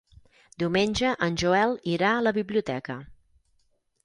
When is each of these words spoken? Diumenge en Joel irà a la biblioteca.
Diumenge 0.63 1.11
en 1.27 1.37
Joel 1.43 1.75
irà 1.93 2.15
a 2.15 2.25
la 2.29 2.35
biblioteca. 2.39 2.97